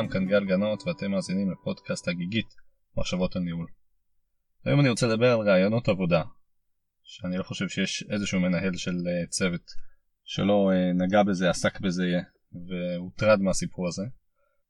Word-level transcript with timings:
שלום, 0.00 0.12
כאן 0.12 0.26
גל 0.26 0.44
גנות 0.44 0.86
ואתם 0.86 1.10
מאזינים 1.10 1.50
לפודקאסט 1.50 2.08
הגיגית 2.08 2.54
מחשבות 2.96 3.36
על 3.36 3.42
ניהול. 3.42 3.66
היום 4.64 4.80
אני 4.80 4.88
רוצה 4.88 5.06
לדבר 5.06 5.32
על 5.32 5.48
רעיונות 5.48 5.88
עבודה, 5.88 6.22
שאני 7.04 7.38
לא 7.38 7.42
חושב 7.42 7.68
שיש 7.68 8.04
איזשהו 8.10 8.40
מנהל 8.40 8.76
של 8.76 8.90
אה, 8.90 9.26
צוות 9.28 9.60
שלא 10.24 10.70
אה, 10.72 10.92
נגע 10.92 11.22
בזה, 11.22 11.50
עסק 11.50 11.80
בזה 11.80 12.04
והוטרד 12.68 13.40
מהסיפור 13.40 13.88
הזה. 13.88 14.02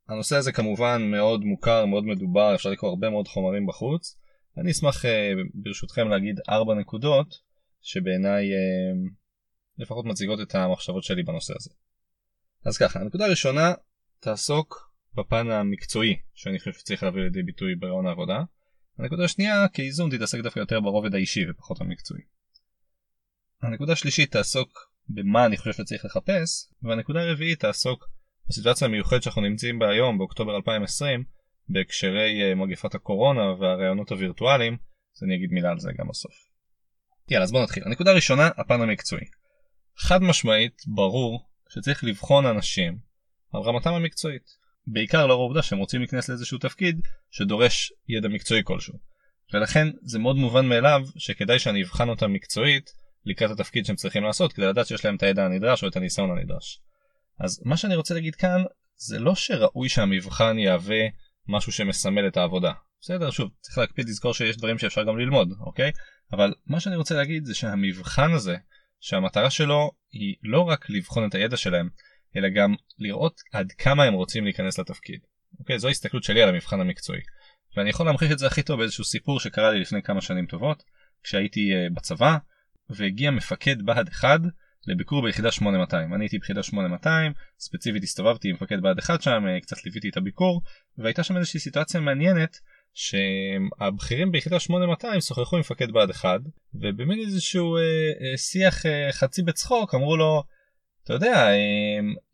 הנושא 0.09 0.37
הזה 0.37 0.53
כמובן 0.53 1.03
מאוד 1.11 1.45
מוכר, 1.45 1.87
מאוד 1.87 2.05
מדובר, 2.05 2.55
אפשר 2.55 2.71
לקרוא 2.71 2.91
הרבה 2.91 3.11
מאוד 3.11 3.29
חומרים 3.29 3.67
בחוץ. 3.67 4.19
אני 4.59 4.71
אשמח 4.71 5.05
אה, 5.05 5.33
ברשותכם 5.55 6.09
להגיד 6.09 6.41
ארבע 6.49 6.75
נקודות 6.75 7.35
שבעיניי 7.81 8.47
לפחות 9.79 10.05
מציגות 10.05 10.41
את 10.41 10.55
המחשבות 10.55 11.05
שלי 11.05 11.23
בנושא 11.23 11.55
הזה. 11.57 11.71
אז 12.65 12.79
ככה, 12.79 13.01
הנקודה 13.01 13.27
הראשונה, 13.27 13.73
תעסוק 14.21 14.90
בפן 15.15 15.51
המקצועי 15.51 16.17
שאני 16.35 16.59
חושב 16.59 16.73
שצריך 16.73 17.03
להביא 17.03 17.23
לידי 17.23 17.43
ביטוי 17.43 17.75
ברעיון 17.75 18.07
העבודה. 18.07 18.43
הנקודה 18.99 19.25
השנייה, 19.25 19.69
כאיזון 19.73 20.17
תתעסק 20.17 20.39
דווקא 20.41 20.61
יותר 20.61 20.81
ברובד 20.81 21.15
האישי 21.15 21.51
ופחות 21.51 21.81
המקצועי. 21.81 22.23
הנקודה 23.63 23.93
השלישית 23.93 24.33
תעסוק 24.33 24.91
במה 25.09 25.47
אני 25.47 25.57
חושב 25.57 25.73
שצריך 25.73 26.05
לחפש, 26.05 26.73
והנקודה 26.83 27.21
הרביעית 27.21 27.61
תעסוק 27.61 28.09
בסיטואציה 28.49 28.89
המיוחדת 28.89 29.23
שאנחנו 29.23 29.43
נמצאים 29.43 29.79
בה 29.79 29.89
היום, 29.89 30.19
באוקטובר 30.19 30.57
2020, 30.57 31.25
בהקשרי 31.69 32.43
אה, 32.43 32.55
מגפת 32.55 32.95
הקורונה 32.95 33.53
והרעיונות 33.61 34.13
הווירטואליים, 34.13 34.77
אז 35.17 35.23
אני 35.23 35.37
אגיד 35.37 35.51
מילה 35.53 35.71
על 35.71 35.79
זה 35.79 35.91
גם 35.99 36.09
בסוף. 36.09 36.33
יאללה, 37.31 37.45
אז 37.45 37.53
בואו 37.53 37.63
נתחיל. 37.63 37.83
הנקודה 37.87 38.11
הראשונה, 38.11 38.49
הפן 38.57 38.81
המקצועי. 38.81 39.25
חד 39.99 40.23
משמעית, 40.23 40.83
ברור, 40.95 41.49
שצריך 41.69 42.05
לבחון 42.05 42.47
אנשים 42.47 42.99
על 43.53 43.61
רמתם 43.61 43.95
המקצועית. 43.95 44.60
בעיקר 44.87 45.27
לאור 45.27 45.41
העובדה 45.41 45.63
שהם 45.63 45.79
רוצים 45.79 46.01
להיכנס 46.01 46.29
לאיזשהו 46.29 46.59
תפקיד 46.59 47.01
שדורש 47.31 47.93
ידע 48.09 48.29
מקצועי 48.29 48.61
כלשהו. 48.65 48.95
ולכן 49.55 49.89
זה 50.03 50.19
מאוד 50.19 50.37
מובן 50.37 50.67
מאליו 50.67 51.03
שכדאי 51.17 51.59
שאני 51.59 51.83
אבחן 51.83 52.09
אותם 52.09 52.33
מקצועית 52.33 52.91
לקראת 53.25 53.51
התפקיד 53.51 53.87
שהם 53.87 53.97
צריכים 53.97 54.25
לעשות 54.25 54.53
כדי 54.53 54.67
לדעת 54.67 54.87
שיש 54.87 55.05
להם 55.05 55.17
את 55.17 55.23
הידע 55.23 55.45
הנדרש 55.45 55.83
או 55.83 55.89
את 55.89 55.97
הניסיון 55.97 56.31
הנדרש. 56.31 56.81
אז 57.41 57.63
מה 57.65 57.77
שאני 57.77 57.97
רוצה 57.97 58.15
להגיד 58.15 58.35
כאן 58.35 58.63
זה 58.97 59.19
לא 59.19 59.35
שראוי 59.35 59.89
שהמבחן 59.89 60.59
יהווה 60.59 61.01
משהו 61.49 61.73
שמסמל 61.73 62.27
את 62.27 62.37
העבודה. 62.37 62.73
בסדר, 63.01 63.31
שוב, 63.31 63.51
צריך 63.61 63.79
להקפיד 63.79 64.09
לזכור 64.09 64.35
שיש 64.35 64.57
דברים 64.57 64.79
שאפשר 64.79 65.05
גם 65.05 65.19
ללמוד, 65.19 65.53
אוקיי? 65.61 65.93
אבל 66.33 66.55
מה 66.67 66.81
שאני 66.81 66.97
רוצה 66.97 67.15
להגיד 67.15 67.45
זה 67.45 67.55
שהמבחן 67.55 68.33
הזה 68.33 68.57
שהמטרה 69.01 69.51
שלו 69.51 69.91
היא 70.13 70.35
לא 70.43 70.61
רק 70.61 70.91
לבחון 70.91 71.29
את 71.29 71.35
הידע 71.35 71.57
שלהם, 71.57 71.89
אלא 72.37 72.49
גם 72.49 72.75
לראות 72.99 73.41
עד 73.53 73.73
כמה 73.73 74.05
הם 74.05 74.15
רוצים 74.15 74.45
להיכנס 74.45 74.79
לתפקיד. 74.79 75.21
אוקיי, 75.59 75.79
זו 75.79 75.89
ההסתכלות 75.89 76.25
שלי 76.25 76.43
על 76.43 76.49
המבחן 76.49 76.81
המקצועי. 76.81 77.21
ואני 77.77 77.91
יכול 77.91 78.07
להמחיש 78.07 78.33
את 78.33 78.39
זה 78.39 78.47
הכי 78.47 78.63
טוב 78.63 78.79
באיזשהו 78.81 79.05
סיפור 79.05 79.41
שקרה 79.41 79.71
לי 79.71 79.81
לפני 79.81 80.03
כמה 80.03 80.21
שנים 80.21 80.47
טובות, 80.47 80.83
כשהייתי 81.23 81.71
uh, 81.73 81.95
בצבא, 81.95 82.37
והגיע 82.91 83.31
מפקד 83.31 83.83
בה"ד 83.83 84.09
1 84.09 84.41
לביקור 84.87 85.23
ביחידה 85.23 85.51
8200. 85.51 86.15
אני 86.15 86.25
הייתי 86.25 86.39
ביחידה 86.39 86.63
8200, 86.63 87.33
ספציפית 87.59 88.03
הסתובבתי 88.03 88.49
עם 88.49 88.55
מפקד 88.55 88.81
בה"ד 88.83 88.99
1 88.99 89.23
שם, 89.23 89.43
uh, 89.47 89.63
קצת 89.63 89.85
ליוויתי 89.85 90.09
את 90.09 90.17
הביקור, 90.17 90.63
והייתה 90.99 91.23
שם 91.23 91.37
איזושהי 91.37 91.61
סיטואציה 91.61 92.01
מעניינת 92.01 92.57
שהבכירים 92.95 94.33
ביחידה 94.33 94.61
8200 94.61 95.21
שוחחו 95.21 95.57
עם 95.57 95.61
מפקד 95.61 95.91
בה"ד 95.91 96.11
1 96.11 96.41
ובמין 96.75 97.19
איזשהו 97.21 97.77
אה, 97.77 97.83
אה, 97.83 98.37
שיח 98.37 98.87
אה, 98.87 99.13
חצי 99.13 99.43
בצחוק 99.43 99.95
אמרו 99.95 100.17
לו 100.17 100.43
אתה 101.11 101.17
יודע 101.17 101.49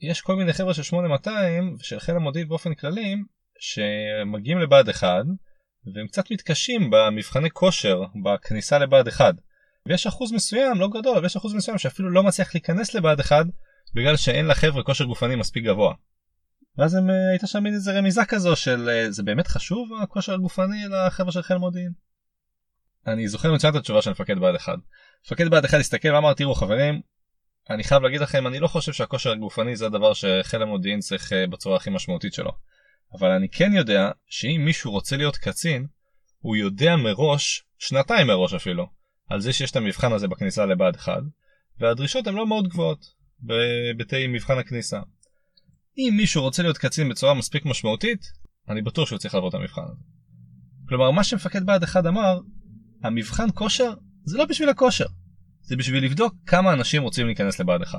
יש 0.01 0.21
כל 0.21 0.37
מיני 0.37 0.53
חבר'ה 0.53 0.75
של 0.75 0.83
8200 0.83 1.77
ושל 1.81 2.01
חיל 2.01 2.17
המודיעין 2.17 2.49
באופן 2.49 2.75
כללי 2.75 3.17
שמגיעים 3.59 4.59
לבה"ד 4.59 4.89
1 4.89 5.25
והם 5.95 6.07
קצת 6.07 6.31
מתקשים 6.31 6.91
במבחני 6.91 7.51
כושר 7.51 8.03
בכניסה 8.25 8.79
לבה"ד 8.79 9.09
1 9.09 9.35
ויש 9.87 10.07
אחוז 10.07 10.33
מסוים 10.33 10.81
לא 10.81 10.89
גדול 10.89 11.17
אבל 11.17 11.27
יש 11.27 11.37
אחוז 11.37 11.55
מסוים 11.55 11.79
שאפילו 11.79 12.11
לא 12.11 12.23
מצליח 12.23 12.55
להיכנס 12.55 12.95
לבה"ד 12.95 13.21
1 13.21 13.47
בגלל 13.95 14.17
שאין 14.17 14.47
לחבר'ה 14.47 14.83
כושר 14.83 15.05
גופני 15.05 15.37
מספיק 15.37 15.65
גבוה. 15.65 15.95
ואז 16.79 16.95
הם, 16.95 17.11
אה, 17.11 17.31
הייתה 17.31 17.47
שם 17.47 17.67
איזה 17.67 17.99
רמיזה 17.99 18.25
כזו 18.25 18.57
של 18.57 18.89
אה, 18.89 19.11
זה 19.11 19.23
באמת 19.23 19.47
חשוב 19.47 19.89
הכושר 20.03 20.35
הגופני 20.35 20.85
לחבר'ה 20.89 21.33
של 21.33 21.43
חיל 21.43 21.57
מודיעין. 21.57 21.93
אני 23.07 23.29
זוכר 23.29 23.53
מצוין 23.53 23.73
את 23.75 23.79
התשובה 23.79 24.03
של 24.03 24.11
מפקד 24.11 24.39
בה"ד 24.39 24.55
1. 24.55 24.73
מפקד 25.27 25.49
בה"ד 25.49 25.65
1 25.65 25.79
הסתכל 25.81 26.09
ואמר 26.09 26.35
תראו 26.35 26.55
חברים 26.55 27.01
אני 27.71 27.85
חייב 27.85 28.03
להגיד 28.03 28.21
לכם 28.21 28.47
אני 28.47 28.59
לא 28.59 28.69
חושב 28.69 28.93
שהכושר 28.93 29.33
הגופני 29.33 29.77
זה 29.77 29.87
הדבר 29.87 30.15
שחיל 30.15 30.63
המודיעין 30.63 31.01
צריך 31.01 31.33
אה, 31.33 31.47
בצורה 31.47 31.77
הכי 31.77 31.91
משמעותית 31.91 32.35
שלו. 32.35 32.51
אבל 33.19 33.31
אני 33.31 33.49
כן 33.49 33.73
יודע 33.73 34.11
שאם 34.27 34.63
מישהו 34.65 34.91
רוצה 34.91 35.17
להיות 35.17 35.37
קצין 35.37 35.87
הוא 36.39 36.57
יודע 36.57 36.97
מראש 36.97 37.65
שנתיים 37.79 38.27
מראש 38.27 38.55
אפילו 38.55 38.87
על 39.29 39.41
זה 39.41 39.53
שיש 39.53 39.71
את 39.71 39.77
המבחן 39.77 40.13
הזה 40.13 40.29
בכניסה 40.29 40.67
לבה"ד 40.67 40.97
1 40.97 41.13
והדרישות 41.81 42.27
הן 42.27 42.35
לא 42.35 42.47
מאוד 42.47 42.69
גבוהות 42.69 43.07
בהיבטי 43.39 44.27
מבחן 44.27 44.59
הכניסה. 44.59 45.01
אם 45.99 46.15
מישהו 46.17 46.43
רוצה 46.43 46.63
להיות 46.63 46.79
קצין 46.79 47.09
בצורה 47.09 47.35
מספיק 47.35 47.65
משמעותית, 47.65 48.21
אני 48.69 48.83
בטוח 48.83 49.09
שהוא 49.09 49.19
צריך 49.19 49.35
לעבור 49.35 49.49
את 49.49 49.55
המבחן 49.55 49.83
הזה. 49.85 50.03
כלומר, 50.89 51.11
מה 51.11 51.25
שמפקד 51.25 51.67
בה"ד 51.67 51.83
1 51.83 52.07
אמר, 52.07 52.41
המבחן 53.03 53.47
כושר 53.55 53.95
זה 54.25 54.39
לא 54.39 54.45
בשביל 54.45 54.69
הכושר, 54.69 55.07
זה 55.67 55.77
בשביל 55.77 56.05
לבדוק 56.05 56.35
כמה 56.47 56.73
אנשים 56.73 57.03
רוצים 57.03 57.27
להיכנס 57.27 57.61
לבה"ד 57.61 57.83
1. 57.83 57.99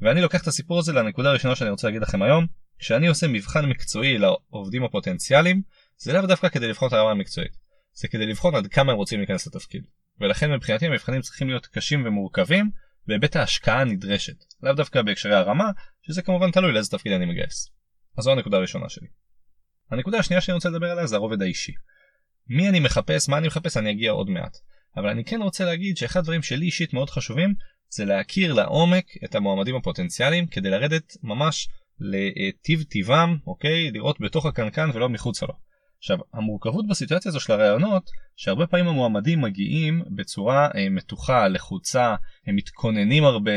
ואני 0.00 0.20
לוקח 0.20 0.42
את 0.42 0.46
הסיפור 0.46 0.78
הזה 0.78 0.92
לנקודה 0.92 1.30
הראשונה 1.30 1.56
שאני 1.56 1.70
רוצה 1.70 1.86
להגיד 1.86 2.02
לכם 2.02 2.22
היום, 2.22 2.46
כשאני 2.78 3.06
עושה 3.06 3.28
מבחן 3.28 3.66
מקצועי 3.66 4.18
לעובדים 4.18 4.84
הפוטנציאליים, 4.84 5.62
זה 5.96 6.12
לאו 6.12 6.26
דווקא 6.26 6.48
כדי 6.48 6.68
לבחון 6.68 6.88
את 6.88 6.92
הרמה 6.92 7.10
המקצועית, 7.10 7.56
זה 7.92 8.08
כדי 8.08 8.26
לבחון 8.26 8.54
עד 8.54 8.66
כמה 8.66 8.92
הם 8.92 8.98
רוצים 8.98 9.18
להיכנס 9.18 9.46
לתפקיד. 9.46 9.84
ולכן 10.20 10.52
מבחינתי 10.52 10.86
המבחנים 10.86 11.20
צריכים 11.20 11.48
להיות 11.48 11.66
קשים 11.66 12.06
ומורכבים 12.06 12.70
בהיבט 13.06 13.36
ההשקעה 13.36 13.80
הנדרשת, 13.80 14.36
לאו 14.62 14.72
דווקא 14.72 15.02
בהקשרי 15.02 15.34
הרמה, 15.34 15.70
שזה 16.02 16.22
כמובן 16.22 16.50
תלוי 16.50 16.72
לאיזה 16.72 16.90
תפקיד 16.90 17.12
אני 17.12 17.26
מגייס. 17.26 17.70
אז 18.18 18.24
זו 18.24 18.32
הנקודה 18.32 18.56
הראשונה 18.56 18.88
שלי. 18.88 19.06
הנקודה 19.90 20.18
השנייה 20.18 20.40
שאני 20.40 20.54
רוצה 20.54 20.68
לדבר 20.68 20.90
עליה 20.90 21.06
זה 21.06 21.16
הרובד 21.16 21.42
האישי. 21.42 21.72
מי 22.48 22.68
אני 22.68 22.80
מחפש, 22.80 23.28
מה 23.28 23.38
אני 23.38 23.46
מחפש, 23.46 23.76
אני 23.76 23.90
אגיע 23.90 24.10
עוד 24.10 24.30
מעט. 24.30 24.56
אבל 24.96 25.08
אני 25.08 25.24
כן 25.24 25.42
רוצה 25.42 25.64
להגיד 25.64 25.96
שאחד 25.96 26.20
הדברים 26.20 26.42
שלי 26.42 26.66
אישית 26.66 26.94
מאוד 26.94 27.10
חשובים 27.10 27.54
זה 27.88 28.04
להכיר 28.04 28.52
לעומק 28.52 29.04
את 29.24 29.34
המועמדים 29.34 29.76
הפוטנציאליים 29.76 30.46
כדי 30.46 30.70
לרדת 30.70 31.16
ממש 31.22 31.68
לטיב 32.00 32.82
טיבם, 32.82 33.36
אוקיי? 33.46 33.90
לראות 33.90 34.20
בתוך 34.20 34.46
הקנקן 34.46 34.90
ולא 34.94 35.08
מחוצה 35.08 35.46
לו. 35.46 35.54
עכשיו, 35.98 36.18
המורכבות 36.34 36.88
בסיטואציה 36.88 37.28
הזו 37.28 37.40
של 37.40 37.52
הרעיונות, 37.52 38.10
שהרבה 38.36 38.66
פעמים 38.66 38.88
המועמדים 38.88 39.40
מגיעים 39.40 40.02
בצורה 40.16 40.68
אה, 40.74 40.88
מתוחה, 40.90 41.48
לחוצה, 41.48 42.14
הם 42.46 42.56
מתכוננים 42.56 43.24
הרבה, 43.24 43.52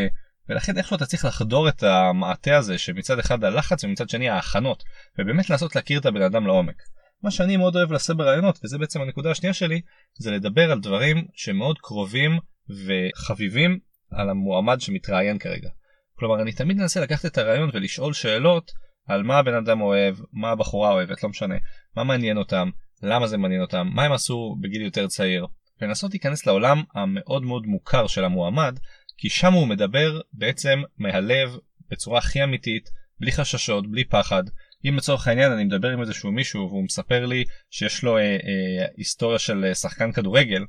ולכן 0.49 0.77
איכשהו 0.77 0.95
אתה 0.95 1.05
צריך 1.05 1.25
לחדור 1.25 1.69
את 1.69 1.83
המעטה 1.83 2.57
הזה 2.57 2.77
שמצד 2.77 3.19
אחד 3.19 3.43
הלחץ 3.43 3.83
ומצד 3.83 4.09
שני 4.09 4.29
ההכנות 4.29 4.83
ובאמת 5.19 5.49
לנסות 5.49 5.75
להכיר 5.75 5.99
את 5.99 6.05
הבן 6.05 6.21
אדם 6.21 6.47
לעומק. 6.47 6.75
מה 7.23 7.31
שאני 7.31 7.57
מאוד 7.57 7.75
אוהב 7.75 7.91
לעשות 7.91 8.17
ברעיונות 8.17 8.59
וזה 8.63 8.77
בעצם 8.77 9.01
הנקודה 9.01 9.31
השנייה 9.31 9.53
שלי 9.53 9.81
זה 10.13 10.31
לדבר 10.31 10.71
על 10.71 10.79
דברים 10.79 11.27
שמאוד 11.33 11.77
קרובים 11.81 12.39
וחביבים 12.69 13.79
על 14.11 14.29
המועמד 14.29 14.81
שמתראיין 14.81 15.37
כרגע. 15.37 15.69
כלומר 16.15 16.41
אני 16.41 16.51
תמיד 16.51 16.77
מנסה 16.77 17.01
לקחת 17.01 17.25
את 17.25 17.37
הרעיון 17.37 17.69
ולשאול 17.73 18.13
שאלות 18.13 18.71
על 19.07 19.23
מה 19.23 19.37
הבן 19.37 19.53
אדם 19.53 19.81
אוהב, 19.81 20.15
מה 20.33 20.49
הבחורה 20.49 20.91
אוהבת, 20.91 21.23
לא 21.23 21.29
משנה, 21.29 21.55
מה 21.95 22.03
מעניין 22.03 22.37
אותם, 22.37 22.69
למה 23.03 23.27
זה 23.27 23.37
מעניין 23.37 23.61
אותם, 23.61 23.89
מה 23.93 24.03
הם 24.03 24.11
עשו 24.11 24.55
בגיל 24.61 24.81
יותר 24.81 25.07
צעיר, 25.07 25.47
ולנסות 25.81 26.11
להיכנס 26.11 26.45
לעולם 26.45 26.83
המאוד 26.95 27.43
מאוד 27.43 27.65
מוכר 27.65 28.07
של 28.07 28.25
המועמד 28.25 28.79
כי 29.17 29.29
שם 29.29 29.53
הוא 29.53 29.67
מדבר 29.67 30.21
בעצם 30.33 30.81
מהלב 30.97 31.57
בצורה 31.91 32.17
הכי 32.17 32.43
אמיתית, 32.43 32.89
בלי 33.19 33.31
חששות, 33.31 33.91
בלי 33.91 34.03
פחד. 34.05 34.43
אם 34.85 34.95
לצורך 34.97 35.27
העניין 35.27 35.51
אני 35.51 35.63
מדבר 35.63 35.89
עם 35.89 36.01
איזשהו 36.01 36.31
מישהו 36.31 36.69
והוא 36.69 36.83
מספר 36.83 37.25
לי 37.25 37.43
שיש 37.71 38.03
לו 38.03 38.17
אה, 38.17 38.23
אה, 38.23 38.85
היסטוריה 38.97 39.39
של 39.39 39.65
אה, 39.65 39.75
שחקן 39.75 40.11
כדורגל, 40.11 40.65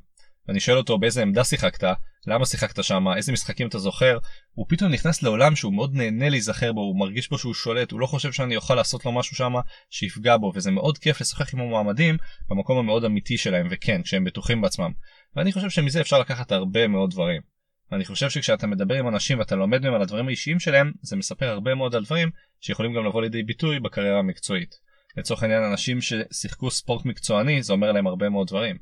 ואני 0.49 0.61
שואל 0.61 0.77
אותו 0.77 0.99
באיזה 0.99 1.23
עמדה 1.23 1.45
שיחקת, 1.45 1.85
למה 2.27 2.47
שיחקת 2.47 2.85
שם, 2.85 3.05
איזה 3.17 3.33
משחקים 3.33 3.69
אתה 3.69 3.79
זוכר, 3.79 4.19
הוא 4.53 4.67
פתאום 4.69 4.93
נכנס 4.93 5.23
לעולם 5.23 5.57
שהוא 5.57 5.73
מאוד 5.73 5.95
נהנה 5.95 6.29
להיזכר 6.29 6.73
בו, 6.73 6.81
הוא 6.81 7.01
מרגיש 7.01 7.31
בו 7.31 7.39
שהוא 7.39 7.55
שולט, 7.55 7.91
הוא 7.93 8.01
לא 8.01 8.07
חושב 8.07 8.33
שאני 8.33 8.57
אוכל 8.57 8.75
לעשות 8.75 9.05
לו 9.05 9.13
משהו 9.13 9.37
שם 9.37 9.53
שיפגע 9.91 10.37
בו, 10.37 10.53
וזה 10.55 10.71
מאוד 10.71 10.99
כיף 10.99 11.21
לשחק 11.21 11.55
עם 11.55 11.61
המועמדים 11.61 12.17
במקום 12.49 12.79
המאוד 12.79 13.05
אמיתי 13.05 13.39
שלהם, 13.39 13.69
וכן, 13.71 14.03
כשהם 14.03 14.25
בטוחים 14.25 14.61
בעצמם. 14.61 14.93
ואני 15.37 15.53
חושב 15.53 15.71
שמזה 15.71 16.01
אפשר 16.01 16.19
לקחת 16.19 16.53
הרבה 16.53 16.89
מאוד 16.89 17.11
דברים. 17.11 17.41
ואני 17.93 18.05
חושב 18.05 18.31
שכשאתה 18.31 18.67
מדבר 18.67 18.95
עם 18.95 19.09
אנשים 19.09 19.39
ואתה 19.39 19.57
לומד 19.57 19.83
מהם 19.83 19.95
על 19.95 20.03
הדברים 20.03 20.29
האישיים 20.29 20.59
שלהם, 20.61 20.93
זה 21.03 21.17
מספר 21.17 21.47
הרבה 21.47 21.75
מאוד 21.75 21.95
על 21.95 22.05
דברים 22.05 22.31
שיכולים 22.61 22.95
גם 22.95 23.07
לבוא 23.07 23.23
לידי 23.23 23.43
ביטוי 23.43 23.81
בקריירה 23.81 24.19
המקצועית. 24.19 24.75
לצורך 25.17 25.43
העניין 25.43 25.63
אנשים 25.63 25.99
ששיחקו 26.01 26.71
ספורט 26.71 27.05
מקצועני 27.05 27.63
זה 27.63 27.73
אומר 27.73 27.93
להם 27.93 28.07
הרבה 28.07 28.29
מאוד 28.29 28.47
דברים. 28.47 28.77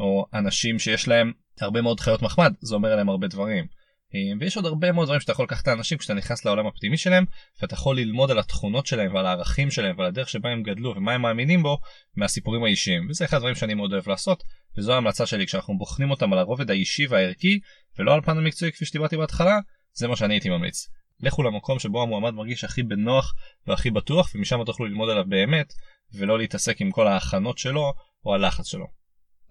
או 0.00 0.26
אנשים 0.34 0.78
שיש 0.78 1.08
להם 1.08 1.32
הרבה 1.60 1.82
מאוד 1.82 2.00
חיות 2.00 2.22
מחמד 2.22 2.54
זה 2.60 2.74
אומר 2.74 2.96
להם 2.96 3.08
הרבה 3.08 3.28
דברים. 3.28 3.66
אה, 4.14 4.20
ויש 4.40 4.56
עוד 4.56 4.66
הרבה 4.66 4.92
מאוד 4.92 5.06
דברים 5.06 5.20
שאתה 5.20 5.32
יכול 5.32 5.44
לקחת 5.44 5.62
את 5.62 5.68
האנשים 5.68 5.98
כשאתה 5.98 6.14
נכנס 6.14 6.44
לעולם 6.44 6.66
הפנימי 6.66 6.96
שלהם 6.96 7.24
ואתה 7.62 7.74
יכול 7.74 7.98
ללמוד 7.98 8.30
על 8.30 8.38
התכונות 8.38 8.86
שלהם 8.86 9.14
ועל 9.14 9.26
הערכים 9.26 9.70
שלהם 9.70 9.98
ועל 9.98 10.06
הדרך 10.06 10.28
שבה 10.28 10.50
הם 10.50 10.62
גדלו 10.62 10.94
ומה 10.96 11.12
הם 11.12 11.22
מאמינים 11.22 11.62
בו 11.62 11.78
מהסיפורים 12.16 12.64
האישיים 12.64 13.06
וזה 13.10 13.24
אחד 13.24 13.36
הדברים 13.36 13.54
שאני 13.54 13.74
מאוד 13.74 13.92
אוהב 13.92 14.08
לעשות 14.08 14.42
וזו 14.78 14.92
ההמלצה 14.92 15.26
שלי 15.26 15.46
כשאנחנו 15.46 15.78
בוחנים 15.78 16.10
אותם 16.10 16.32
על 16.32 16.38
הרובד 16.38 16.70
האישי 16.70 17.06
והערכי 17.06 17.60
ולא 17.98 18.14
על 18.14 18.20
פן 18.20 18.38
המקצועי 18.38 18.72
כפי 18.72 18.84
שדיברתי 18.84 19.16
בהתחלה 19.16 19.58
זה 19.92 20.08
מה 20.08 20.16
שאני 20.16 20.34
הייתי 20.34 20.48
ממליץ. 20.48 20.88
לכו 21.20 21.42
למקום 21.42 21.78
שבו 21.78 22.02
המועמד 22.02 22.30
מרגיש 22.30 22.64
הכי 22.64 22.82
בנוח 22.82 23.34
והכי 23.66 23.90
בטוח 23.90 24.30
ומשם 24.34 24.64
תוכלו 24.66 24.86
ללמוד 24.86 25.10
עליו 25.10 25.24
באמת 25.28 25.72
ולא 26.14 26.38
להתעסק 26.38 26.80
עם 26.80 26.90
כל 26.90 27.06
ההכנות 27.06 27.58
שלו 27.58 27.92
או 28.24 28.34
הלחץ 28.34 28.66
שלו. 28.66 28.86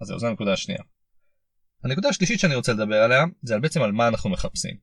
אז 0.00 0.06
זהו, 0.06 0.18
זו 0.18 0.26
הנקודה 0.26 0.52
השנייה. 0.52 0.93
הנקודה 1.84 2.08
השלישית 2.08 2.40
שאני 2.40 2.54
רוצה 2.54 2.72
לדבר 2.72 2.96
עליה 2.96 3.24
זה 3.42 3.54
על 3.54 3.60
בעצם 3.60 3.82
על 3.82 3.92
מה 3.92 4.08
אנחנו 4.08 4.30
מחפשים. 4.30 4.76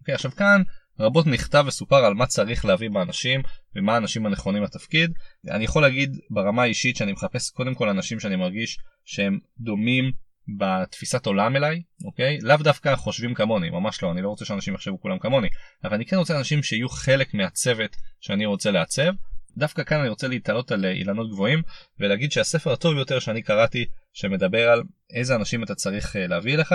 אוקיי, 0.00 0.14
עכשיו 0.14 0.30
כאן 0.30 0.62
רבות 1.00 1.26
נכתב 1.26 1.64
וסופר 1.66 2.04
על 2.04 2.14
מה 2.14 2.26
צריך 2.26 2.64
להביא 2.64 2.90
באנשים 2.90 3.42
ומה 3.76 3.94
האנשים 3.94 4.26
הנכונים 4.26 4.62
לתפקיד. 4.62 5.12
אני 5.50 5.64
יכול 5.64 5.82
להגיד 5.82 6.16
ברמה 6.30 6.62
האישית 6.62 6.96
שאני 6.96 7.12
מחפש 7.12 7.50
קודם 7.50 7.74
כל 7.74 7.88
אנשים 7.88 8.20
שאני 8.20 8.36
מרגיש 8.36 8.78
שהם 9.04 9.38
דומים 9.60 10.12
בתפיסת 10.58 11.26
עולם 11.26 11.56
אליי, 11.56 11.82
אוקיי? 12.04 12.38
לאו 12.42 12.56
דווקא 12.56 12.96
חושבים 12.96 13.34
כמוני, 13.34 13.70
ממש 13.70 14.02
לא, 14.02 14.12
אני 14.12 14.22
לא 14.22 14.28
רוצה 14.28 14.44
שאנשים 14.44 14.74
יחשבו 14.74 15.00
כולם 15.00 15.18
כמוני, 15.18 15.48
אבל 15.84 15.94
אני 15.94 16.06
כן 16.06 16.16
רוצה 16.16 16.38
אנשים 16.38 16.62
שיהיו 16.62 16.88
חלק 16.88 17.34
מהצוות 17.34 17.96
שאני 18.20 18.46
רוצה 18.46 18.70
לעצב. 18.70 19.12
דווקא 19.56 19.84
כאן 19.84 20.00
אני 20.00 20.08
רוצה 20.08 20.28
להתעלות 20.28 20.72
על 20.72 20.84
אילנות 20.84 21.30
גבוהים 21.30 21.62
ולהגיד 22.00 22.32
שהספר 22.32 22.72
הטוב 22.72 22.94
ביותר 22.94 23.18
שאני 23.18 23.42
קראתי 23.42 23.86
שמדבר 24.12 24.68
על 24.68 24.82
איזה 25.14 25.34
אנשים 25.34 25.62
אתה 25.62 25.74
צריך 25.74 26.16
אה, 26.16 26.26
להביא 26.26 26.56
לך 26.56 26.74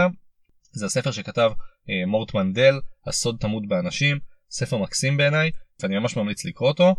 זה 0.72 0.86
הספר 0.86 1.12
שכתב 1.12 1.52
אה, 1.90 2.06
מורט 2.08 2.34
מנדל 2.34 2.80
הסוד 3.08 3.38
תמות 3.40 3.68
באנשים 3.68 4.20
ספר 4.50 4.78
מקסים 4.78 5.18
בעיניי 5.18 5.52
ואני 5.82 6.00
ממש 6.00 6.18
ממליץ 6.18 6.46
לקרוא 6.46 6.70
אותו 6.70 6.96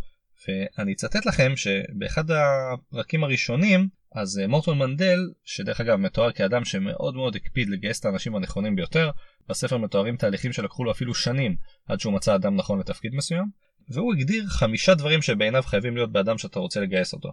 ואני 0.49 0.93
אצטט 0.93 1.27
לכם 1.27 1.53
שבאחד 1.57 2.25
הפרקים 2.31 3.25
הראשונים 3.25 3.89
אז 4.15 4.39
אה, 4.39 4.47
מורטון 4.47 4.79
מנדל 4.79 5.19
שדרך 5.45 5.81
אגב 5.81 5.97
מתואר 5.97 6.33
כאדם 6.33 6.65
שמאוד 6.65 7.15
מאוד 7.15 7.37
הקפיד 7.37 7.69
לגייס 7.69 8.01
את 8.01 8.05
האנשים 8.05 8.37
הנכונים 8.37 8.77
ביותר 8.77 9.11
בספר 9.49 9.77
מתוארים 9.77 10.17
תהליכים 10.17 10.53
שלקחו 10.53 10.85
לו 10.85 10.91
אפילו 10.91 11.15
שנים 11.15 11.57
עד 11.89 12.01
שהוא 12.01 12.13
מצא 12.13 12.35
אדם 12.35 12.57
נכון 12.57 12.79
לתפקיד 12.79 13.15
מסוים 13.15 13.45
והוא 13.93 14.15
הגדיר 14.15 14.47
חמישה 14.47 14.95
דברים 14.95 15.23
שבעיניו 15.23 15.63
חייבים 15.63 15.95
להיות 15.95 16.13
באדם 16.13 16.39
שאתה 16.39 16.59
רוצה 16.59 16.81
לגייס 16.81 17.13
אותו. 17.13 17.33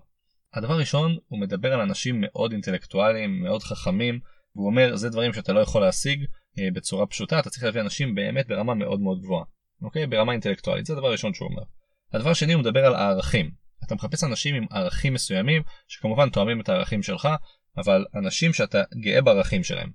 הדבר 0.54 0.74
הראשון 0.74 1.18
הוא 1.28 1.40
מדבר 1.40 1.74
על 1.74 1.80
אנשים 1.80 2.22
מאוד 2.22 2.52
אינטלקטואליים 2.52 3.44
מאוד 3.44 3.64
חכמים 3.64 4.20
והוא 4.56 4.68
אומר 4.68 4.96
זה 4.96 5.10
דברים 5.10 5.34
שאתה 5.34 5.54
לא 5.54 5.60
יכול 5.60 5.82
להשיג 5.82 6.26
אה, 6.60 6.68
בצורה 6.74 7.06
פשוטה 7.06 7.40
אתה 7.40 7.50
צריך 7.50 7.64
להביא 7.64 7.82
אנשים 7.82 8.16
באמת 8.16 8.48
ברמה 8.48 8.74
מאוד 8.74 9.00
מאוד 9.00 9.22
גבוהה 9.22 9.44
אוקיי 9.82 10.08
ברמה 10.08 10.32
אינטלקטואלית 10.32 10.86
זה 10.86 10.94
הדבר 10.94 11.08
הראשון 11.08 11.34
שהוא 11.34 11.50
אומר. 11.50 11.64
הדבר 12.14 12.30
השני 12.30 12.54
הוא 12.54 12.62
מדבר 12.62 12.86
על 12.86 12.96
הערכים 12.96 13.52
אתה 13.84 13.96
מחפש 13.96 14.24
אנשים 14.24 14.56
עם 14.56 14.66
ערכים 14.72 15.14
מסוימים 15.14 15.62
שכמובן 15.88 16.30
תואמים 16.30 16.62
את 16.62 16.70
הערכים 16.70 17.04
שלך 17.04 17.28
אבל 17.78 18.06
אנשים 18.16 18.54
שאתה 18.54 18.84
גאה 19.04 19.22
בערכים 19.22 19.64
שלהם. 19.64 19.92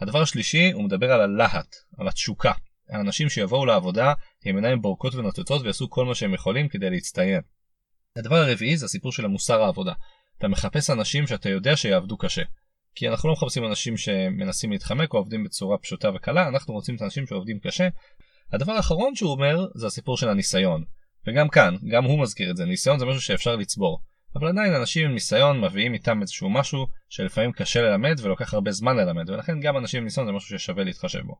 הדבר 0.00 0.22
השלישי 0.22 0.72
הוא 0.72 0.84
מדבר 0.84 1.12
על 1.12 1.20
הלהט 1.20 1.74
על 1.98 2.08
התשוקה 2.08 2.52
האנשים 2.90 3.28
שיבואו 3.28 3.66
לעבודה 3.66 4.12
עם 4.44 4.56
עיניים 4.56 4.82
בורקות 4.82 5.14
ונוצצות 5.14 5.62
ויעשו 5.62 5.90
כל 5.90 6.04
מה 6.04 6.14
שהם 6.14 6.34
יכולים 6.34 6.68
כדי 6.68 6.90
להצטיין. 6.90 7.40
הדבר 8.16 8.36
הרביעי 8.36 8.76
זה 8.76 8.86
הסיפור 8.86 9.12
של 9.12 9.24
המוסר 9.24 9.62
העבודה. 9.62 9.92
אתה 10.38 10.48
מחפש 10.48 10.90
אנשים 10.90 11.26
שאתה 11.26 11.48
יודע 11.48 11.76
שיעבדו 11.76 12.16
קשה. 12.16 12.42
כי 12.94 13.08
אנחנו 13.08 13.28
לא 13.28 13.32
מחפשים 13.32 13.64
אנשים 13.64 13.96
שמנסים 13.96 14.72
להתחמק 14.72 15.12
או 15.14 15.18
עובדים 15.18 15.44
בצורה 15.44 15.78
פשוטה 15.78 16.10
וקלה, 16.14 16.48
אנחנו 16.48 16.74
רוצים 16.74 16.96
את 16.96 17.02
האנשים 17.02 17.26
שעובדים 17.26 17.58
קשה. 17.58 17.88
הדבר 18.52 18.72
האחרון 18.72 19.14
שהוא 19.14 19.32
אומר 19.32 19.66
זה 19.74 19.86
הסיפור 19.86 20.16
של 20.16 20.28
הניסיון. 20.28 20.84
וגם 21.26 21.48
כאן, 21.48 21.76
גם 21.90 22.04
הוא 22.04 22.22
מזכיר 22.22 22.50
את 22.50 22.56
זה, 22.56 22.64
ניסיון 22.64 22.98
זה 22.98 23.06
משהו 23.06 23.20
שאפשר 23.20 23.56
לצבור. 23.56 24.00
אבל 24.36 24.48
עדיין 24.48 24.74
אנשים 24.74 25.06
עם 25.06 25.14
ניסיון 25.14 25.60
מביאים 25.60 25.94
איתם 25.94 26.22
איזשהו 26.22 26.50
משהו 26.50 26.86
שלפעמים 27.08 27.52
קשה 27.52 27.82
ללמד 27.82 28.14
ולוקח 28.22 28.54
הרבה 28.54 28.70
זמן 28.70 28.96
ללמד, 28.96 29.30
ולכן 29.30 29.60
גם 29.60 29.76
אנשים 29.76 29.98
עם 29.98 30.04
ניסיון 30.04 30.26
זה 30.26 30.32
משהו 30.32 30.58
ששווה 30.58 30.84
להתחשב 30.84 31.20
בו. 31.20 31.34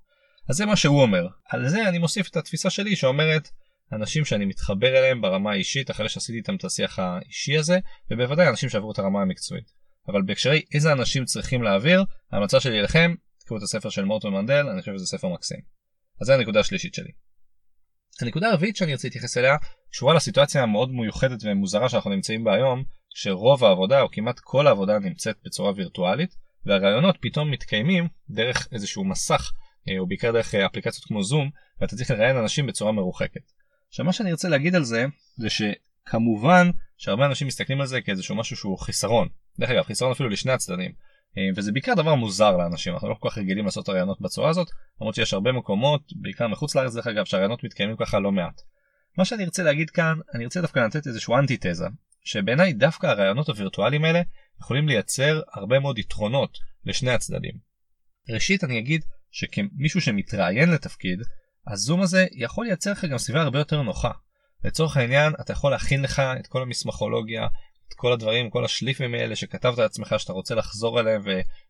אז 0.49 0.57
זה 0.57 0.67
מה 0.67 0.77
שהוא 0.77 1.03
אומר. 1.03 1.27
על 1.49 1.69
זה 1.69 1.89
אני 1.89 1.99
מוסיף 1.99 2.29
את 2.29 2.37
התפיסה 2.37 2.71
שלי 2.71 2.97
שאומרת 2.97 3.49
אנשים 3.93 4.25
שאני 4.25 4.45
מתחבר 4.45 4.99
אליהם 4.99 5.21
ברמה 5.21 5.51
האישית 5.51 5.91
אחרי 5.91 6.09
שעשיתי 6.09 6.39
איתם 6.39 6.57
את 6.57 6.65
השיח 6.65 6.99
האישי 6.99 7.59
הזה 7.59 7.79
ובוודאי 8.11 8.49
אנשים 8.49 8.69
שעברו 8.69 8.93
את 8.93 8.99
הרמה 8.99 9.23
המקצועית. 9.23 9.73
אבל 10.09 10.23
בהקשרי 10.23 10.63
איזה 10.75 10.93
אנשים 10.93 11.25
צריכים 11.25 11.63
להעביר 11.63 12.05
ההמלצה 12.33 12.61
שלי 12.61 12.79
אליכם 12.79 13.15
תקראו 13.39 13.59
את 13.59 13.63
הספר 13.63 13.89
של 13.89 14.05
מורטון 14.05 14.33
מנדל 14.33 14.67
אני 14.69 14.81
חושב 14.81 14.93
שזה 14.97 15.07
ספר 15.07 15.29
מקסים. 15.29 15.61
אז 16.21 16.27
זה 16.27 16.35
הנקודה 16.35 16.61
השלישית 16.61 16.95
שלי. 16.95 17.11
הנקודה 18.21 18.49
הרביעית 18.49 18.77
שאני 18.77 18.93
רוצה 18.93 19.09
להתייחס 19.09 19.39
אליה 19.39 19.57
קשורה 19.91 20.15
לסיטואציה 20.15 20.63
המאוד 20.63 20.91
מיוחדת 20.91 21.39
ומוזרה 21.45 21.89
שאנחנו 21.89 22.11
נמצאים 22.11 22.45
בה 22.45 22.55
היום 22.55 22.85
שרוב 23.15 23.65
העבודה 23.65 24.01
או 24.01 24.11
כמעט 24.13 24.41
כל 24.41 24.67
העבודה 24.67 24.99
נמצאת 24.99 25.37
בצורה 25.45 25.73
וירטואלית 25.77 26.35
והרעיונות 26.67 27.17
פתאום 27.21 27.51
מתקיימים 27.51 28.09
דרך 28.31 28.69
איזשהו 28.73 29.05
מסך 29.05 29.53
או 29.99 30.07
בעיקר 30.07 30.33
דרך 30.33 30.55
אה, 30.55 30.67
אפליקציות 30.67 31.05
כמו 31.05 31.23
זום 31.23 31.51
ואתה 31.81 31.97
צריך 31.97 32.11
לראיין 32.11 32.37
אנשים 32.37 32.67
בצורה 32.67 32.93
מרוחקת. 32.93 33.53
עכשיו 33.89 34.05
מה 34.05 34.13
שאני 34.13 34.33
רוצה 34.33 34.49
להגיד 34.49 34.75
על 34.75 34.85
זה 34.85 35.07
זה 35.37 35.49
שכמובן 35.51 36.71
שהרבה 36.97 37.27
אנשים 37.27 37.47
מסתכלים 37.47 37.81
על 37.81 37.87
זה 37.87 38.01
כאיזשהו 38.01 38.35
משהו 38.35 38.57
שהוא 38.57 38.79
חיסרון. 38.79 39.29
דרך 39.59 39.71
אגב 39.71 39.83
חיסרון 39.83 40.13
אפילו 40.13 40.29
לשני 40.29 40.53
הצדדים. 40.53 40.93
אה, 41.39 41.43
וזה 41.57 41.73
בעיקר 41.73 41.95
דבר 41.95 42.15
מוזר 42.15 42.57
לאנשים 42.57 42.95
אנחנו 42.95 43.09
לא 43.09 43.15
כל 43.21 43.31
כך 43.31 43.39
רגילים 43.39 43.65
לעשות 43.65 43.89
רעיונות 43.89 44.21
בצורה 44.21 44.51
הזאת 44.51 44.69
למרות 45.01 45.15
שיש 45.15 45.35
הרבה 45.35 45.53
מקומות 45.53 46.03
בעיקר 46.23 46.49
מחוץ 46.49 46.75
לארץ 46.75 46.95
דרך 46.95 47.07
אגב 47.07 47.25
שהרעיונות 47.25 47.65
מתקיימים 47.65 47.97
ככה 47.97 48.19
לא 48.19 48.33
מעט. 48.33 48.61
מה 49.19 49.25
שאני 49.25 49.45
ארצה 49.45 49.63
להגיד 49.63 49.91
כאן 49.91 50.19
אני 50.35 50.45
ארצה 50.45 50.61
דווקא 50.61 50.81
לתת 50.81 51.07
איזשהו 51.07 51.37
אנטי 51.37 51.57
תזה 51.61 51.87
שבעיניי 52.25 52.73
דווקא 52.73 53.07
הרעיונות 53.07 53.49
הווירטואליים 53.49 54.05
האלה 54.05 54.23
יכולים 54.61 54.89
לייצר 54.89 55.41
הרבה 55.55 55.81
מאוד 55.81 55.99
יתרונות 55.99 56.59
לשני 56.85 57.11
הצדדים. 57.11 57.55
ראשית 58.29 58.65
אני 58.65 58.79
אגיד 58.79 59.05
שכמישהו 59.35 60.01
שמתראיין 60.01 60.71
לתפקיד 60.71 61.19
הזום 61.69 62.01
הזה 62.01 62.27
יכול 62.33 62.67
לייצר 62.67 62.93
לך 62.93 63.05
גם 63.05 63.19
סביבה 63.19 63.43
הרבה 63.43 63.59
יותר 63.59 63.83
נוחה. 63.83 64.11
לצורך 64.65 64.97
העניין 64.97 65.33
אתה 65.41 65.53
יכול 65.53 65.71
להכין 65.71 66.03
לך 66.03 66.23
את 66.41 66.47
כל 66.47 66.63
המסמכולוגיה 66.63 67.47
את 67.89 67.95
כל 67.97 68.13
הדברים 68.13 68.51
כל 68.51 68.65
השליפים 68.65 69.15
האלה 69.15 69.37
שכתבת 69.37 69.79
לעצמך 69.79 70.15
שאתה 70.19 70.33
רוצה 70.33 70.55
לחזור 70.55 71.01
אליהם 71.01 71.23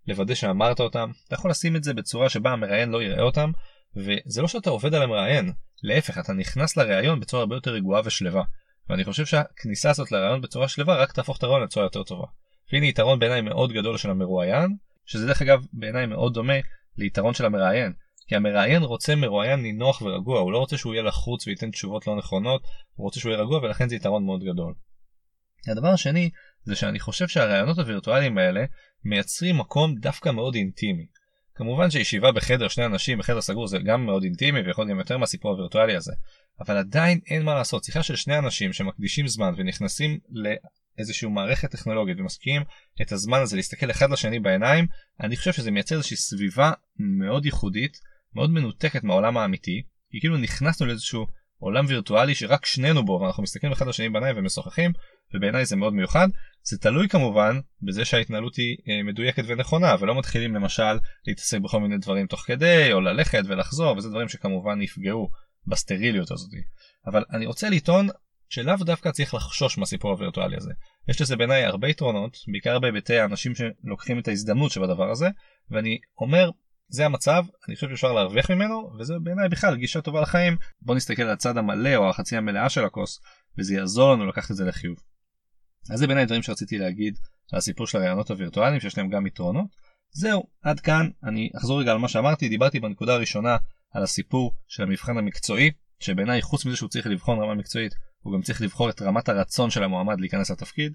ולוודא 0.06 0.34
שאמרת 0.34 0.80
אותם 0.80 1.10
אתה 1.26 1.34
יכול 1.34 1.50
לשים 1.50 1.76
את 1.76 1.84
זה 1.84 1.94
בצורה 1.94 2.28
שבה 2.28 2.50
המראיין 2.50 2.90
לא 2.90 3.02
יראה 3.02 3.22
אותם 3.22 3.50
וזה 3.96 4.42
לא 4.42 4.48
שאתה 4.48 4.70
עובד 4.70 4.94
על 4.94 5.02
המראיין 5.02 5.52
להפך 5.82 6.18
אתה 6.18 6.32
נכנס 6.32 6.76
לראיון 6.76 7.20
בצורה 7.20 7.42
הרבה 7.42 7.54
יותר 7.54 7.70
רגועה 7.70 8.02
ושלווה 8.04 8.42
ואני 8.88 9.04
חושב 9.04 9.26
שהכניסה 9.26 9.90
הזאת 9.90 10.12
לראיון 10.12 10.40
בצורה 10.40 10.68
שלווה 10.68 10.96
רק 10.96 11.12
תהפוך 11.12 11.38
את 11.38 11.42
הראיון 11.42 11.62
לצורה 11.62 11.86
יותר 11.86 12.02
טובה. 12.02 12.26
והנה 12.72 12.86
יתרון 12.86 13.18
בעיניי 13.18 13.40
מאוד 13.40 13.72
גדול 13.72 13.98
של 13.98 14.10
המרואיין 14.10 14.76
שזה 15.06 15.26
דרך 15.26 15.42
אגב 15.42 15.66
בעיניי 15.72 16.06
מאוד 16.06 16.34
דומה 16.34 16.54
ליתרון 16.98 17.34
של 17.34 17.44
המראיין 17.44 17.92
כי 18.28 18.36
המראיין 18.36 18.82
רוצה 18.82 19.14
מרואיין 19.14 19.60
נינוח 19.60 20.02
ורגוע 20.02 20.40
הוא 20.40 20.52
לא 20.52 20.58
רוצה 20.58 20.76
שהוא 20.76 20.94
יהיה 20.94 21.02
לחוץ 21.02 21.46
וייתן 21.46 21.70
תשובות 21.70 22.06
לא 22.06 22.16
נכונות 22.16 22.62
הוא 22.94 23.04
רוצה 23.04 23.20
שהוא 23.20 23.32
יהיה 23.32 23.42
רגוע 23.42 23.58
ולכן 23.58 23.88
זה 23.88 23.96
יתרון 23.96 24.24
מאוד 24.24 24.44
גדול. 24.44 24.74
הדבר 25.68 25.88
השני 25.88 26.30
זה 26.64 26.76
שאני 26.76 27.00
חושב 27.00 27.28
שהרעיונות 27.28 27.78
הווירטואליים 27.78 28.38
האלה 28.38 28.64
מייצרים 29.04 29.58
מקום 29.58 29.94
דווקא 29.94 30.28
מאוד 30.28 30.54
אינטימי. 30.54 31.06
כמובן 31.54 31.90
שישיבה 31.90 32.32
בחדר 32.32 32.68
שני 32.68 32.86
אנשים 32.86 33.18
בחדר 33.18 33.40
סגור 33.40 33.66
זה 33.66 33.78
גם 33.78 34.06
מאוד 34.06 34.22
אינטימי 34.22 34.60
ויכול 34.60 34.90
גם 34.90 34.98
יותר 34.98 35.18
מהסיפור 35.18 35.50
הווירטואלי 35.50 35.96
הזה 35.96 36.12
אבל 36.60 36.76
עדיין 36.76 37.20
אין 37.26 37.42
מה 37.42 37.54
לעשות 37.54 37.84
שיחה 37.84 38.02
של 38.02 38.16
שני 38.16 38.38
אנשים 38.38 38.72
שמקדישים 38.72 39.28
זמן 39.28 39.54
ונכנסים 39.56 40.18
לאיזושהי 40.98 41.28
מערכת 41.28 41.70
טכנולוגית 41.70 42.20
ומשקיעים 42.20 42.62
את 43.02 43.12
הזמן 43.12 43.40
הזה 43.40 43.56
להסתכל 43.56 43.90
אחד 43.90 44.10
לשני 44.10 44.40
בעיניים 44.40 44.86
אני 45.20 45.36
חושב 45.36 45.52
שזה 45.52 45.70
מייצר 45.70 45.96
איזושהי 45.96 46.16
סביבה 46.16 46.72
מאוד 46.98 47.44
ייחודית 47.44 47.98
מאוד 48.34 48.50
מנותקת 48.50 49.04
מהעולם 49.04 49.36
האמיתי 49.36 49.82
כי 50.10 50.20
כאילו 50.20 50.36
נכנסנו 50.36 50.86
לאיזשהו 50.86 51.26
עולם 51.58 51.84
וירטואלי 51.88 52.34
שרק 52.34 52.66
שנינו 52.66 53.04
בו 53.04 53.20
ואנחנו 53.22 53.42
מסתכלים 53.42 53.72
אחד 53.72 53.86
לשני 53.86 54.08
בעיניים 54.08 54.38
ומשוחחים 54.38 54.92
ובעיניי 55.34 55.64
זה 55.64 55.76
מאוד 55.76 55.94
מיוחד. 55.94 56.28
זה 56.62 56.78
תלוי 56.78 57.08
כמובן 57.08 57.60
בזה 57.82 58.04
שההתנהלות 58.04 58.56
היא 58.56 58.76
אה, 58.88 59.02
מדויקת 59.02 59.42
ונכונה 59.46 59.94
ולא 60.00 60.18
מתחילים 60.18 60.54
למשל 60.54 60.98
להתעסק 61.26 61.58
בכל 61.58 61.80
מיני 61.80 61.98
דברים 61.98 62.26
תוך 62.26 62.40
כדי 62.40 62.92
או 62.92 63.00
ללכת 63.00 63.42
ולחזור 63.46 63.96
וזה 63.96 64.08
דברים 64.08 64.28
שכמובן 64.28 64.82
יפגעו 64.82 65.30
בסטריליות 65.66 66.30
הזאת. 66.30 66.50
אבל 67.06 67.24
אני 67.32 67.46
רוצה 67.46 67.70
לטעון 67.70 68.08
שלאו 68.48 68.76
דווקא 68.76 69.10
צריך 69.10 69.34
לחשוש 69.34 69.78
מהסיפור 69.78 70.10
הווירטואלי 70.10 70.56
הזה 70.56 70.70
יש 71.08 71.20
לזה 71.20 71.36
בעיניי 71.36 71.64
הרבה 71.64 71.88
יתרונות 71.88 72.36
בעיקר 72.52 72.78
בהיבטי 72.78 73.18
האנשים 73.18 73.52
שלוקחים 73.54 74.18
את 74.18 74.28
ההזדמנות 74.28 74.70
שבדבר 74.70 75.10
הזה 75.10 75.28
ואני 75.70 75.98
אומר 76.20 76.50
זה 76.88 77.06
המצב 77.06 77.44
אני 77.68 77.74
חושב 77.74 77.88
שאפשר 77.88 78.12
להרוויח 78.12 78.50
ממנו 78.50 78.90
וזה 78.98 79.14
בעיניי 79.22 79.48
בכלל 79.48 79.76
גישה 79.76 80.00
טובה 80.00 80.20
לחיים 80.20 80.56
בוא 80.82 80.94
נסתכל 80.94 81.22
על 81.22 81.30
הצד 81.30 81.56
המלא 81.56 81.96
או 81.96 82.08
החצי 82.08 82.36
המלאה 82.36 82.68
של 82.68 82.84
הכוס 82.84 83.20
וזה 83.58 83.74
יעזור 83.74 84.12
לנו 84.12 84.26
לקחת 84.26 84.50
את 84.50 84.56
זה 84.56 84.64
לחיוב. 84.64 84.96
אז 85.90 85.98
זה 85.98 86.06
בעיניי 86.06 86.26
דברים 86.26 86.42
שרציתי 86.42 86.78
להגיד 86.78 87.14
על 87.52 87.58
הסיפור 87.58 87.86
של 87.86 87.98
הרעיונות 87.98 88.30
הווירטואליים 88.30 88.80
שיש 88.80 88.98
להם 88.98 89.10
גם 89.10 89.26
יתרונות. 89.26 89.66
זהו 90.12 90.42
עד 90.62 90.80
כאן 90.80 91.10
אני 91.24 91.50
אחזור 91.56 91.80
רגע 91.80 91.92
על 91.92 91.98
מה 91.98 92.08
שאמרתי 92.08 92.48
דיברתי 92.48 92.80
בנקודה 92.80 93.14
הראשונה 93.14 93.56
על 93.92 94.02
הסיפור 94.02 94.54
של 94.68 94.82
המבחן 94.82 95.18
המקצועי, 95.18 95.70
שבעיניי 96.00 96.42
חוץ 96.42 96.66
מזה 96.66 96.76
שהוא 96.76 96.88
צריך 96.88 97.06
לבחון 97.06 97.38
רמה 97.38 97.54
מקצועית, 97.54 97.94
הוא 98.24 98.34
גם 98.34 98.42
צריך 98.42 98.62
לבחור 98.62 98.90
את 98.90 99.02
רמת 99.02 99.28
הרצון 99.28 99.70
של 99.70 99.82
המועמד 99.82 100.20
להיכנס 100.20 100.50
לתפקיד. 100.50 100.92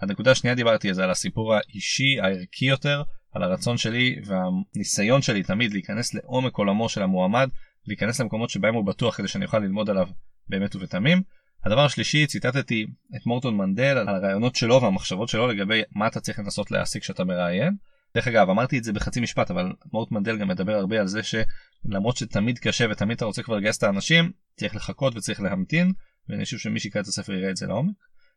הנקודה 0.00 0.30
השנייה 0.30 0.54
דיברתי 0.56 0.88
על 0.88 0.94
זה 0.94 1.04
על 1.04 1.10
הסיפור 1.10 1.54
האישי 1.54 2.20
הערכי 2.20 2.66
יותר, 2.66 3.02
על 3.32 3.42
הרצון 3.42 3.76
שלי 3.76 4.16
והניסיון 4.26 5.22
שלי 5.22 5.42
תמיד 5.42 5.72
להיכנס 5.72 6.14
לעומק 6.14 6.56
עולמו 6.56 6.88
של 6.88 7.02
המועמד, 7.02 7.48
להיכנס 7.86 8.20
למקומות 8.20 8.50
שבהם 8.50 8.74
הוא 8.74 8.86
בטוח 8.86 9.16
כדי 9.16 9.28
שאני 9.28 9.44
אוכל 9.44 9.58
ללמוד 9.58 9.90
עליו 9.90 10.08
באמת 10.48 10.76
ובתמים. 10.76 11.22
הדבר 11.64 11.84
השלישי 11.84 12.26
ציטטתי 12.26 12.86
את 13.16 13.26
מורטון 13.26 13.56
מנדל 13.56 13.98
על 13.98 14.08
הרעיונות 14.08 14.54
שלו 14.54 14.82
והמחשבות 14.82 15.28
שלו 15.28 15.48
לגבי 15.48 15.82
מה 15.94 16.06
אתה 16.06 16.20
צריך 16.20 16.38
לנסות 16.38 16.70
להשיג 16.70 17.02
כשאתה 17.02 17.24
מראיין. 17.24 17.76
דרך 18.14 18.28
אגב 18.28 18.50
אמרתי 18.50 18.78
את 18.78 18.84
זה 18.84 18.92
בחצי 18.92 19.20
משפט 19.20 19.50
אבל 19.50 19.72
מורט 19.92 20.12
מנדל 20.12 20.38
גם 20.38 20.48
מדבר 20.48 20.72
הרבה 20.72 21.00
על 21.00 21.06
זה 21.06 21.20
שלמרות 21.22 22.16
שתמיד 22.16 22.58
קשה 22.58 22.86
ותמיד 22.90 23.16
אתה 23.16 23.24
רוצה 23.24 23.42
כבר 23.42 23.56
לגייס 23.56 23.78
את 23.78 23.82
האנשים 23.82 24.32
צריך 24.56 24.76
לחכות 24.76 25.16
וצריך 25.16 25.40
להמתין 25.40 25.92
ואני 26.28 26.44
חושב 26.44 26.58
שמי 26.58 26.80
שיקרא 26.80 27.00
את 27.00 27.06
הספר 27.06 27.32
יראה 27.32 27.50
את 27.50 27.56
זה 27.56 27.66
לעומק. 27.66 27.94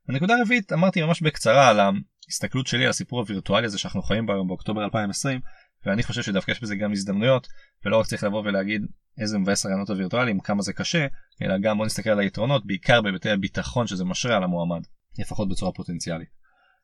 הנקודה 0.09 0.35
הרביעית 0.35 0.73
אמרתי 0.73 1.01
ממש 1.01 1.21
בקצרה 1.21 1.69
על 1.69 1.79
ההסתכלות 1.79 2.67
שלי 2.67 2.83
על 2.83 2.89
הסיפור 2.89 3.19
הווירטואלי 3.19 3.65
הזה 3.65 3.77
שאנחנו 3.77 4.01
חיים 4.01 4.25
בו 4.25 4.47
באוקטובר 4.47 4.83
2020 4.83 5.39
ואני 5.85 6.03
חושב 6.03 6.21
שדווקא 6.21 6.51
יש 6.51 6.61
בזה 6.61 6.75
גם 6.75 6.91
הזדמנויות 6.91 7.47
ולא 7.85 7.99
רק 7.99 8.05
צריך 8.05 8.23
לבוא 8.23 8.41
ולהגיד 8.45 8.81
איזה 9.17 9.37
מבאס 9.37 9.65
הרעיונות 9.65 9.89
הווירטואליים 9.89 10.39
כמה 10.39 10.61
זה 10.61 10.73
קשה 10.73 11.07
אלא 11.41 11.57
גם 11.57 11.77
בוא 11.77 11.85
נסתכל 11.85 12.09
על 12.09 12.19
היתרונות 12.19 12.65
בעיקר 12.65 13.01
בהיבטי 13.01 13.29
הביטחון 13.29 13.87
שזה 13.87 14.05
משרה 14.05 14.37
על 14.37 14.43
המועמד 14.43 14.81
לפחות 15.19 15.49
בצורה 15.49 15.71
פוטנציאלית. 15.71 16.29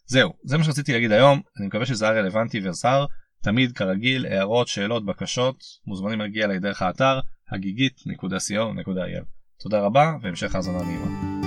זהו 0.05 0.33
זה 0.43 0.57
מה 0.57 0.63
שרציתי 0.63 0.93
להגיד 0.93 1.11
היום 1.11 1.41
אני 1.59 1.67
מקווה 1.67 1.85
שזה 1.85 2.09
היה 2.09 2.21
רלוונטי 2.21 2.69
וזר 2.69 3.05
תמיד 3.43 3.71
כרגיל 3.71 4.25
הערות 4.25 4.67
שאלות 4.67 5.05
בקשות 5.05 5.63
מוזמנים 5.85 6.19
להגיע 6.19 6.45
אליי 6.45 6.59
דרך 6.59 6.81
האתר 6.81 7.19
הגיגית.co.il 7.51 9.40
תודה 9.61 9.81
רבה 9.81 10.15
והמשך 10.21 10.55
האזנה 10.55 10.77
נעימה. 10.83 11.40